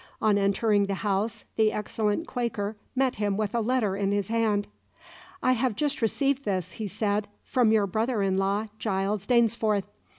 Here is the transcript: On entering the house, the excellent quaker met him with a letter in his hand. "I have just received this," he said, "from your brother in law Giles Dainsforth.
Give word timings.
On 0.19 0.35
entering 0.35 0.87
the 0.87 0.95
house, 1.05 1.45
the 1.57 1.71
excellent 1.71 2.25
quaker 2.25 2.75
met 2.95 3.17
him 3.17 3.37
with 3.37 3.53
a 3.53 3.61
letter 3.61 3.95
in 3.95 4.11
his 4.11 4.29
hand. 4.29 4.65
"I 5.43 5.51
have 5.51 5.75
just 5.75 6.01
received 6.01 6.43
this," 6.43 6.71
he 6.71 6.87
said, 6.87 7.27
"from 7.43 7.71
your 7.71 7.85
brother 7.85 8.23
in 8.23 8.39
law 8.39 8.69
Giles 8.79 9.27
Dainsforth. 9.27 9.85